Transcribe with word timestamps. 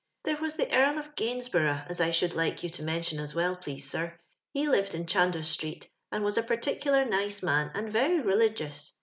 "There 0.23 0.37
was 0.41 0.55
the 0.55 0.73
Earl 0.75 0.97
of 0.97 1.13
Gakisborough 1.13 1.85
as 1.87 2.01
I 2.01 2.09
should 2.09 2.33
like 2.33 2.63
yon 2.63 2.71
to 2.71 2.81
mention 2.81 3.19
as 3.19 3.35
well, 3.35 3.55
please 3.55 3.87
sir. 3.87 4.17
Pie 4.51 4.63
lived 4.65 4.95
in 4.95 5.05
Cbandos 5.05 5.43
street, 5.45 5.91
and 6.11 6.23
was 6.23 6.39
a 6.39 6.41
par 6.41 6.57
ticulhr 6.57 7.07
nice 7.07 7.43
man 7.43 7.69
and 7.75 7.87
very 7.87 8.19
religious. 8.19 8.97